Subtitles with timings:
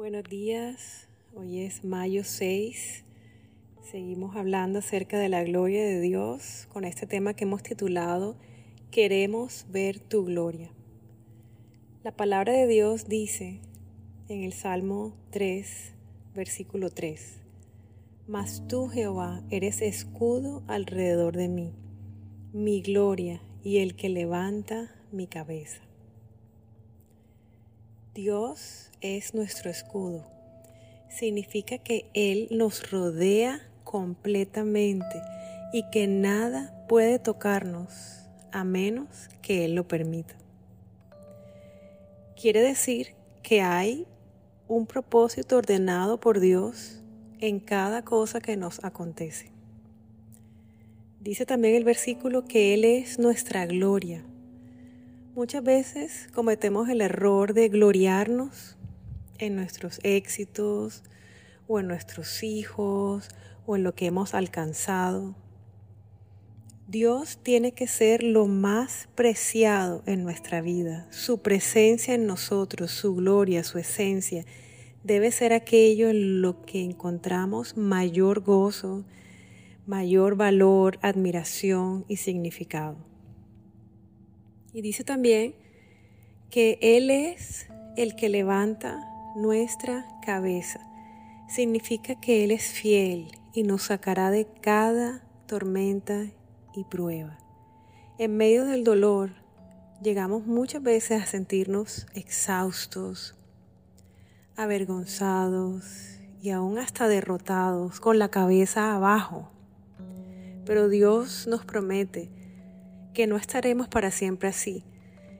[0.00, 3.04] Buenos días, hoy es mayo 6.
[3.82, 8.34] Seguimos hablando acerca de la gloria de Dios con este tema que hemos titulado
[8.90, 10.70] Queremos ver tu gloria.
[12.02, 13.60] La palabra de Dios dice
[14.30, 15.92] en el Salmo 3,
[16.34, 17.36] versículo 3,
[18.26, 21.74] Mas tú, Jehová, eres escudo alrededor de mí,
[22.54, 25.89] mi gloria y el que levanta mi cabeza.
[28.14, 30.26] Dios es nuestro escudo.
[31.08, 35.22] Significa que Él nos rodea completamente
[35.72, 40.34] y que nada puede tocarnos a menos que Él lo permita.
[42.34, 44.08] Quiere decir que hay
[44.66, 47.00] un propósito ordenado por Dios
[47.38, 49.52] en cada cosa que nos acontece.
[51.20, 54.24] Dice también el versículo que Él es nuestra gloria
[55.40, 58.76] Muchas veces cometemos el error de gloriarnos
[59.38, 61.02] en nuestros éxitos
[61.66, 63.26] o en nuestros hijos
[63.64, 65.34] o en lo que hemos alcanzado.
[66.88, 71.06] Dios tiene que ser lo más preciado en nuestra vida.
[71.10, 74.44] Su presencia en nosotros, su gloria, su esencia,
[75.04, 79.06] debe ser aquello en lo que encontramos mayor gozo,
[79.86, 83.09] mayor valor, admiración y significado.
[84.72, 85.54] Y dice también
[86.50, 89.04] que Él es el que levanta
[89.36, 90.80] nuestra cabeza.
[91.48, 96.26] Significa que Él es fiel y nos sacará de cada tormenta
[96.74, 97.38] y prueba.
[98.18, 99.32] En medio del dolor
[100.02, 103.34] llegamos muchas veces a sentirnos exhaustos,
[104.56, 109.50] avergonzados y aún hasta derrotados, con la cabeza abajo.
[110.64, 112.30] Pero Dios nos promete
[113.20, 114.82] que no estaremos para siempre así,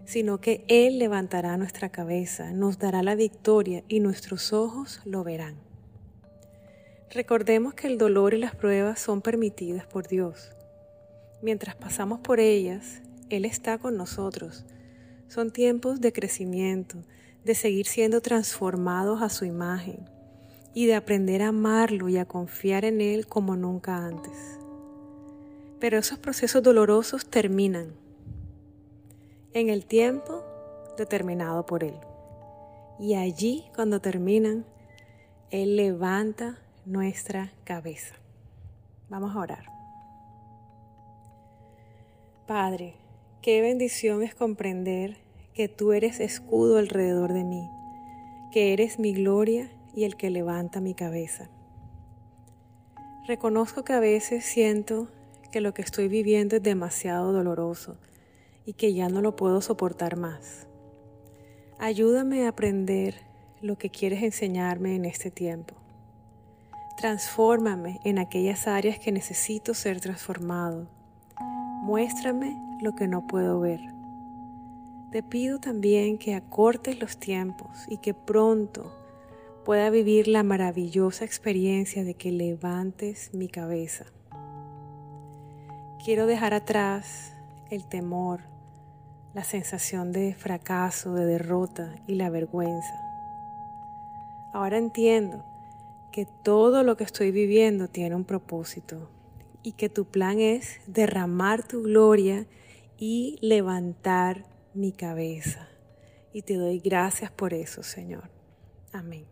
[0.04, 5.56] sino que Él levantará nuestra cabeza, nos dará la victoria y nuestros ojos lo verán.
[7.10, 10.50] Recordemos que el dolor y las pruebas son permitidas por Dios.
[11.40, 14.66] Mientras pasamos por ellas, Él está con nosotros.
[15.28, 16.98] Son tiempos de crecimiento,
[17.46, 20.04] de seguir siendo transformados a su imagen
[20.74, 24.59] y de aprender a amarlo y a confiar en Él como nunca antes.
[25.80, 27.94] Pero esos procesos dolorosos terminan
[29.52, 30.44] en el tiempo
[30.96, 31.94] determinado por Él.
[32.98, 34.66] Y allí, cuando terminan,
[35.50, 38.14] Él levanta nuestra cabeza.
[39.08, 39.64] Vamos a orar.
[42.46, 42.94] Padre,
[43.42, 45.16] qué bendición es comprender
[45.54, 47.70] que tú eres escudo alrededor de mí,
[48.52, 51.48] que eres mi gloria y el que levanta mi cabeza.
[53.26, 55.08] Reconozco que a veces siento
[55.50, 57.96] que lo que estoy viviendo es demasiado doloroso
[58.64, 60.66] y que ya no lo puedo soportar más.
[61.78, 63.14] Ayúdame a aprender
[63.62, 65.74] lo que quieres enseñarme en este tiempo.
[66.96, 70.86] Transfórmame en aquellas áreas que necesito ser transformado.
[71.82, 73.80] Muéstrame lo que no puedo ver.
[75.10, 78.94] Te pido también que acortes los tiempos y que pronto
[79.64, 84.06] pueda vivir la maravillosa experiencia de que levantes mi cabeza.
[86.02, 87.34] Quiero dejar atrás
[87.68, 88.40] el temor,
[89.34, 93.02] la sensación de fracaso, de derrota y la vergüenza.
[94.54, 95.44] Ahora entiendo
[96.10, 99.10] que todo lo que estoy viviendo tiene un propósito
[99.62, 102.46] y que tu plan es derramar tu gloria
[102.96, 105.68] y levantar mi cabeza.
[106.32, 108.30] Y te doy gracias por eso, Señor.
[108.90, 109.26] Amén.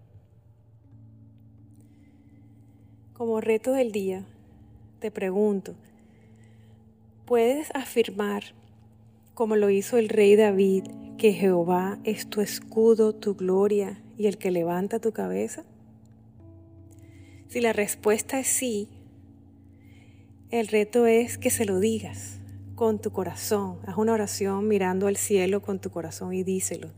[3.14, 4.26] Como reto del día,
[4.98, 5.74] te pregunto,
[7.28, 8.42] Puedes afirmar,
[9.34, 10.84] como lo hizo el rey David,
[11.18, 15.66] que Jehová es tu escudo, tu gloria y el que levanta tu cabeza?
[17.48, 18.88] Si la respuesta es sí,
[20.50, 22.40] el reto es que se lo digas
[22.74, 23.76] con tu corazón.
[23.86, 26.92] Haz una oración mirando al cielo con tu corazón y díselo.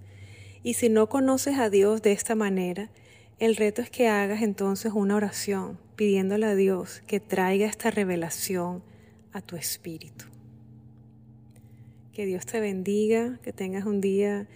[0.63, 2.89] Y si no conoces a Dios de esta manera,
[3.41, 8.89] el reto es que hagas entonces una oración pidiéndole a Dios que traiga esta revelación
[9.33, 10.25] a tu espíritu.
[12.13, 14.49] Que Dios te bendiga, que tengas un día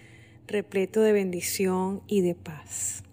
[0.47, 3.04] repleto de bendición y de paz.